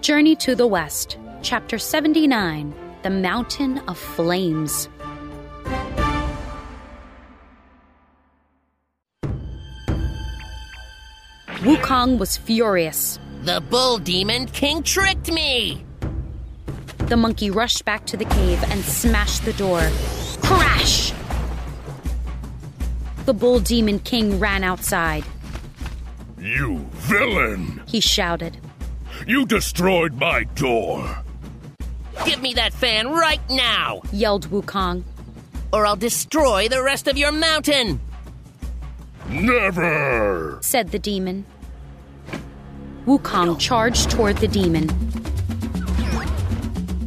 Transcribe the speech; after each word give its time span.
Journey 0.00 0.36
to 0.36 0.54
the 0.54 0.66
West, 0.66 1.18
Chapter 1.42 1.76
79 1.76 2.72
The 3.02 3.10
Mountain 3.10 3.78
of 3.88 3.98
Flames. 3.98 4.88
Wukong 11.62 12.18
was 12.18 12.36
furious. 12.36 13.18
The 13.42 13.60
bull 13.60 13.98
demon 13.98 14.46
king 14.46 14.82
tricked 14.84 15.32
me! 15.32 15.84
The 17.08 17.16
monkey 17.16 17.50
rushed 17.50 17.84
back 17.84 18.06
to 18.06 18.16
the 18.16 18.24
cave 18.24 18.62
and 18.68 18.84
smashed 18.84 19.44
the 19.44 19.52
door. 19.54 19.80
Crash! 20.42 21.12
The 23.26 23.34
bull 23.34 23.58
demon 23.58 23.98
king 23.98 24.38
ran 24.38 24.62
outside. 24.62 25.24
You 26.38 26.86
villain! 26.92 27.82
He 27.86 28.00
shouted. 28.00 28.58
You 29.26 29.46
destroyed 29.46 30.14
my 30.14 30.44
door! 30.54 31.22
Give 32.24 32.40
me 32.40 32.54
that 32.54 32.72
fan 32.72 33.08
right 33.08 33.40
now, 33.50 34.02
yelled 34.12 34.48
Wukong. 34.50 35.04
or 35.72 35.86
I'll 35.86 35.96
destroy 35.96 36.68
the 36.68 36.82
rest 36.82 37.08
of 37.08 37.16
your 37.16 37.32
mountain! 37.32 38.00
Never! 39.28 40.58
said 40.62 40.90
the 40.90 40.98
demon. 40.98 41.44
Wukong 43.06 43.58
charged 43.58 44.10
toward 44.10 44.36
the 44.38 44.48
demon. 44.48 44.88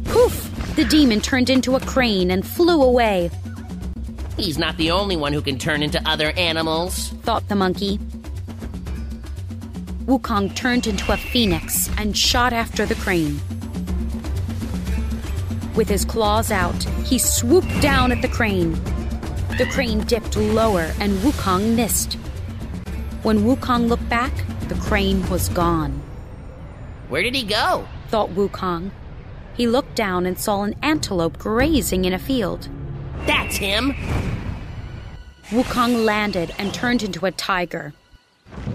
Poof! 0.04 0.74
The 0.76 0.84
demon 0.84 1.20
turned 1.20 1.50
into 1.50 1.76
a 1.76 1.80
crane 1.80 2.30
and 2.30 2.46
flew 2.46 2.82
away, 2.82 3.30
He's 4.36 4.58
not 4.58 4.76
the 4.76 4.90
only 4.90 5.16
one 5.16 5.32
who 5.32 5.42
can 5.42 5.58
turn 5.58 5.82
into 5.82 6.00
other 6.08 6.32
animals. 6.32 7.10
thought 7.22 7.46
the 7.48 7.54
monkey. 7.54 8.00
Wukong 10.06 10.54
turned 10.56 10.88
into 10.88 11.12
a 11.12 11.16
phoenix 11.16 11.88
and 11.96 12.16
shot 12.16 12.52
after 12.52 12.84
the 12.84 12.96
crane. 12.96 13.40
With 15.76 15.88
his 15.88 16.04
claws 16.04 16.50
out, 16.50 16.82
he 17.04 17.18
swooped 17.18 17.80
down 17.80 18.10
at 18.10 18.20
the 18.20 18.28
crane. 18.28 18.72
The 19.58 19.68
crane 19.70 20.00
dipped 20.00 20.36
lower 20.36 20.90
and 20.98 21.18
Wukong 21.18 21.76
missed. 21.76 22.14
When 23.22 23.44
Wukong 23.44 23.88
looked 23.88 24.08
back, 24.08 24.32
the 24.68 24.74
crane 24.74 25.28
was 25.30 25.48
gone. 25.50 26.02
Where 27.08 27.22
did 27.22 27.36
he 27.36 27.44
go? 27.44 27.86
thought 28.08 28.30
Wukong. 28.30 28.90
He 29.54 29.68
looked 29.68 29.94
down 29.94 30.26
and 30.26 30.36
saw 30.36 30.64
an 30.64 30.74
antelope 30.82 31.38
grazing 31.38 32.04
in 32.04 32.12
a 32.12 32.18
field. 32.18 32.68
That's 33.26 33.56
him! 33.56 33.94
Wukong 35.50 36.04
landed 36.04 36.52
and 36.58 36.74
turned 36.74 37.04
into 37.04 37.24
a 37.24 37.30
tiger. 37.30 37.92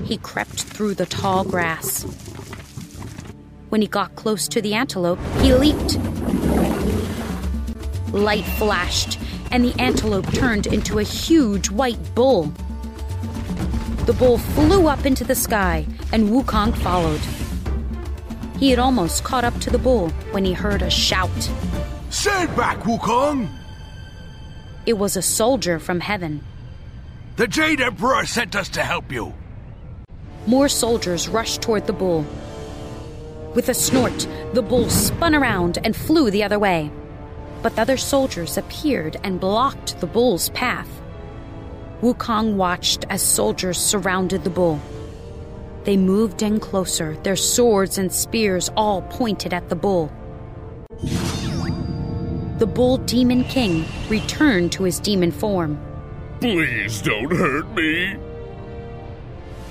He 0.08 0.18
crept 0.20 0.64
through 0.64 0.94
the 0.94 1.06
tall 1.06 1.44
grass. 1.44 2.04
When 3.68 3.82
he 3.82 3.90
got 3.90 4.16
close 4.16 4.48
to 4.48 4.62
the 4.62 4.74
antelope, 4.74 5.20
he 5.42 5.54
leaped. 5.54 5.98
Light 8.14 8.46
flashed, 8.58 9.20
and 9.52 9.66
the 9.66 9.78
antelope 9.78 10.32
turned 10.32 10.66
into 10.66 11.00
a 11.00 11.04
huge 11.04 11.70
white 11.70 12.00
bull. 12.16 12.54
The 14.06 14.14
bull 14.14 14.38
flew 14.38 14.88
up 14.88 15.06
into 15.06 15.26
the 15.26 15.36
sky, 15.36 15.86
and 16.14 16.30
Wukong 16.30 16.74
followed. 16.78 17.20
He 18.58 18.70
had 18.70 18.80
almost 18.80 19.26
caught 19.26 19.44
up 19.44 19.60
to 19.60 19.70
the 19.70 19.78
bull 19.78 20.08
when 20.32 20.46
he 20.46 20.54
heard 20.54 20.82
a 20.82 20.90
shout. 20.90 21.52
Stand 22.12 22.56
back, 22.56 22.78
Wukong! 22.84 23.50
It 24.86 24.98
was 24.98 25.18
a 25.18 25.22
soldier 25.22 25.80
from 25.80 26.00
heaven. 26.00 26.42
The 27.36 27.48
Jade 27.48 27.82
Emperor 27.82 28.26
sent 28.26 28.56
us 28.56 28.70
to 28.70 28.84
help 28.84 29.12
you. 29.12 29.34
More 30.48 30.70
soldiers 30.70 31.28
rushed 31.28 31.62
toward 31.62 31.88
the 31.88 31.94
bull. 31.94 32.26
With 33.54 33.68
a 33.68 33.74
snort, 33.74 34.26
the 34.54 34.62
bull 34.62 34.90
spun 34.90 35.36
around 35.36 35.78
and 35.84 35.94
flew 35.94 36.32
the 36.32 36.44
other 36.44 36.58
way. 36.58 36.90
But 37.62 37.76
the 37.76 37.82
other 37.82 37.98
soldiers 37.98 38.58
appeared 38.58 39.18
and 39.26 39.42
blocked 39.42 40.00
the 40.00 40.08
bull's 40.08 40.48
path. 40.50 40.88
Wukong 42.02 42.56
watched 42.56 43.04
as 43.10 43.22
soldiers 43.22 43.78
surrounded 43.78 44.46
the 44.46 44.50
bull. 44.50 44.80
They 45.84 45.98
moved 45.98 46.42
in 46.42 46.62
closer, 46.62 47.18
their 47.24 47.36
swords 47.36 47.98
and 47.98 48.10
spears 48.10 48.70
all 48.78 49.02
pointed 49.02 49.54
at 49.54 49.68
the 49.68 49.76
bull. 49.76 50.14
The 52.60 52.68
bull 52.74 53.00
demon 53.00 53.44
king 53.44 53.84
returned 54.08 54.72
to 54.74 54.84
his 54.84 55.02
demon 55.02 55.32
form. 55.32 55.78
Please 56.40 57.02
don't 57.02 57.36
hurt 57.36 57.70
me! 57.76 58.16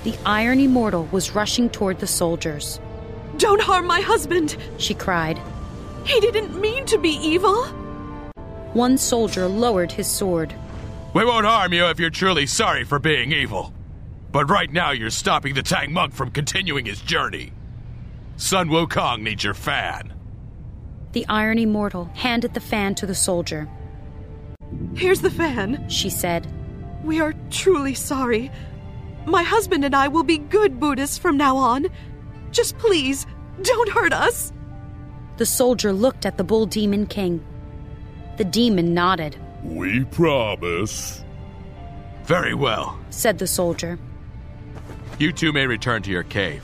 The 0.07 0.15
iron 0.25 0.61
immortal 0.61 1.03
was 1.11 1.35
rushing 1.35 1.69
toward 1.69 1.99
the 1.99 2.07
soldiers. 2.07 2.79
Don't 3.35 3.59
harm 3.59 3.85
my 3.85 3.99
husband! 3.99 4.55
She 4.77 4.93
cried. 4.93 5.37
He 6.05 6.21
didn't 6.21 6.57
mean 6.61 6.85
to 6.85 6.97
be 6.97 7.09
evil! 7.09 7.65
One 8.71 8.97
soldier 8.97 9.49
lowered 9.49 9.91
his 9.91 10.07
sword. 10.07 10.55
We 11.13 11.25
won't 11.25 11.45
harm 11.45 11.73
you 11.73 11.87
if 11.87 11.99
you're 11.99 12.09
truly 12.09 12.45
sorry 12.45 12.85
for 12.85 12.99
being 12.99 13.33
evil. 13.33 13.73
But 14.31 14.49
right 14.49 14.71
now 14.71 14.91
you're 14.91 15.09
stopping 15.09 15.55
the 15.55 15.61
Tang 15.61 15.91
monk 15.91 16.13
from 16.13 16.31
continuing 16.31 16.85
his 16.85 17.01
journey. 17.01 17.51
Sun 18.37 18.69
Wukong 18.69 19.23
needs 19.23 19.43
your 19.43 19.55
fan. 19.55 20.13
The 21.11 21.25
Iron 21.27 21.59
Immortal 21.59 22.05
handed 22.13 22.53
the 22.53 22.61
fan 22.61 22.95
to 22.95 23.05
the 23.05 23.13
soldier. 23.13 23.67
Here's 24.95 25.19
the 25.19 25.29
fan. 25.29 25.89
She 25.89 26.09
said, 26.09 26.47
We 27.03 27.19
are 27.19 27.33
truly 27.49 27.93
sorry. 27.93 28.51
My 29.27 29.43
husband 29.43 29.83
and 29.83 29.93
I 29.93 30.07
will 30.07 30.23
be 30.23 30.37
good 30.37 30.79
Buddhists 30.79 31.17
from 31.17 31.35
now 31.35 31.57
on. 31.57 31.87
Just 32.51 32.77
please, 32.77 33.27
don't 33.61 33.89
hurt 33.89 34.13
us. 34.13 34.53
The 35.35 35.45
soldier 35.45 35.91
looked 35.91 36.25
at 36.25 36.37
the 36.37 36.45
Bull 36.45 36.65
Demon 36.65 37.05
King. 37.05 37.45
The 38.37 38.45
demon 38.45 38.93
nodded, 38.93 39.35
We 39.63 40.05
promise. 40.05 41.23
Very 42.23 42.53
well. 42.53 42.97
said 43.09 43.37
the 43.37 43.47
soldier. 43.47 43.99
You 45.19 45.33
two 45.33 45.51
may 45.51 45.67
return 45.67 46.03
to 46.03 46.09
your 46.11 46.23
cave. 46.23 46.63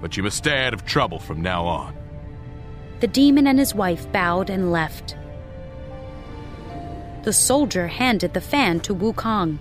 But 0.00 0.16
you 0.16 0.22
must 0.22 0.36
stay 0.36 0.64
out 0.64 0.74
of 0.74 0.86
trouble 0.86 1.18
from 1.18 1.42
now 1.42 1.66
on. 1.66 1.92
The 3.00 3.08
demon 3.08 3.48
and 3.48 3.58
his 3.58 3.74
wife 3.74 4.10
bowed 4.12 4.48
and 4.48 4.70
left. 4.70 5.16
The 7.24 7.32
soldier 7.32 7.88
handed 7.88 8.32
the 8.32 8.40
fan 8.40 8.78
to 8.80 8.94
Wukong. 8.94 9.58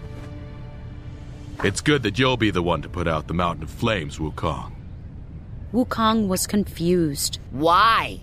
It's 1.64 1.82
good 1.82 2.04
that 2.04 2.20
you'll 2.20 2.38
be 2.38 2.52
the 2.52 2.62
one 2.62 2.82
to 2.84 2.90
put 2.90 3.08
out 3.08 3.28
the 3.28 3.34
mountain 3.34 3.64
of 3.64 3.70
flames, 3.70 4.20
Wukong. 4.20 4.74
Wukong 5.74 6.28
was 6.28 6.46
confused, 6.48 7.40
Why? 7.52 8.22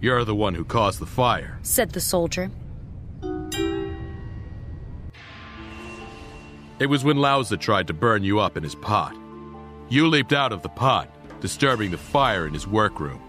You're 0.00 0.24
the 0.24 0.34
one 0.34 0.54
who 0.54 0.64
caused 0.64 0.98
the 0.98 1.06
fire. 1.06 1.58
said 1.62 1.90
the 1.92 2.00
soldier. 2.00 2.50
It 6.78 6.86
was 6.86 7.04
when 7.04 7.16
Laozi 7.18 7.58
tried 7.58 7.86
to 7.86 7.92
burn 7.94 8.24
you 8.24 8.40
up 8.40 8.56
in 8.56 8.62
his 8.64 8.74
pot. 8.74 9.16
You 9.88 10.08
leaped 10.08 10.32
out 10.32 10.52
of 10.52 10.62
the 10.62 10.68
pot, 10.68 11.08
disturbing 11.40 11.92
the 11.92 11.98
fire 11.98 12.46
in 12.46 12.52
his 12.54 12.66
workroom. 12.66 13.20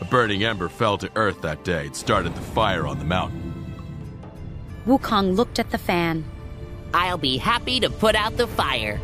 A 0.00 0.04
burning 0.06 0.44
ember 0.44 0.68
fell 0.68 0.96
to 0.98 1.10
earth 1.16 1.42
that 1.42 1.64
day 1.64 1.86
and 1.86 1.96
started 1.96 2.34
the 2.34 2.40
fire 2.40 2.86
on 2.86 2.98
the 2.98 3.04
mountain. 3.04 3.52
Wukong 4.86 5.36
looked 5.36 5.58
at 5.58 5.70
the 5.70 5.78
fan. 5.78 6.24
I'll 6.96 7.18
be 7.18 7.36
happy 7.36 7.78
to 7.80 7.90
put 7.90 8.14
out 8.14 8.38
the 8.38 8.46
fire. 8.46 8.98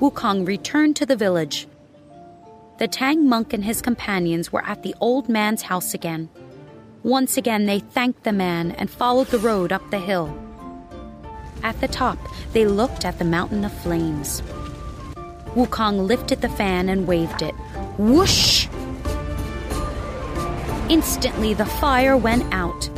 Wukong 0.00 0.44
returned 0.44 0.96
to 0.96 1.06
the 1.06 1.14
village. 1.14 1.68
The 2.78 2.88
Tang 2.88 3.28
monk 3.28 3.52
and 3.52 3.64
his 3.64 3.80
companions 3.80 4.50
were 4.50 4.64
at 4.64 4.82
the 4.82 4.96
old 5.00 5.28
man's 5.28 5.62
house 5.62 5.94
again. 5.94 6.28
Once 7.04 7.36
again, 7.36 7.66
they 7.66 7.78
thanked 7.78 8.24
the 8.24 8.32
man 8.32 8.72
and 8.72 8.90
followed 8.90 9.28
the 9.28 9.38
road 9.38 9.70
up 9.70 9.88
the 9.92 10.00
hill. 10.00 10.36
At 11.62 11.80
the 11.80 11.86
top, 11.86 12.18
they 12.52 12.66
looked 12.66 13.04
at 13.04 13.20
the 13.20 13.24
mountain 13.24 13.64
of 13.64 13.72
flames. 13.72 14.42
Wukong 15.54 16.04
lifted 16.04 16.40
the 16.40 16.48
fan 16.48 16.88
and 16.88 17.06
waved 17.06 17.42
it. 17.42 17.54
Whoosh! 17.96 18.66
Instantly, 20.88 21.54
the 21.54 21.66
fire 21.66 22.16
went 22.16 22.52
out. 22.52 22.90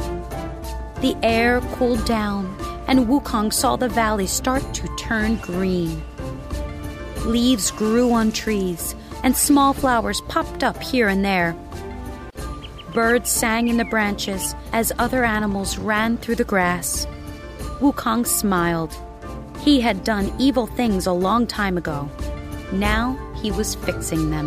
The 1.02 1.16
air 1.24 1.60
cooled 1.74 2.04
down, 2.04 2.46
and 2.86 3.08
Wukong 3.08 3.52
saw 3.52 3.74
the 3.74 3.88
valley 3.88 4.28
start 4.28 4.62
to 4.74 4.86
turn 4.96 5.34
green. 5.38 6.00
Leaves 7.26 7.72
grew 7.72 8.12
on 8.12 8.30
trees, 8.30 8.94
and 9.24 9.36
small 9.36 9.72
flowers 9.72 10.20
popped 10.28 10.62
up 10.62 10.80
here 10.80 11.08
and 11.08 11.24
there. 11.24 11.56
Birds 12.94 13.30
sang 13.30 13.66
in 13.66 13.78
the 13.78 13.84
branches 13.84 14.54
as 14.72 14.92
other 15.00 15.24
animals 15.24 15.76
ran 15.76 16.18
through 16.18 16.36
the 16.36 16.44
grass. 16.44 17.04
Wukong 17.80 18.24
smiled. 18.24 18.94
He 19.58 19.80
had 19.80 20.04
done 20.04 20.32
evil 20.38 20.68
things 20.68 21.06
a 21.06 21.12
long 21.12 21.48
time 21.48 21.76
ago. 21.76 22.08
Now 22.72 23.18
he 23.42 23.50
was 23.50 23.74
fixing 23.74 24.30
them. 24.30 24.46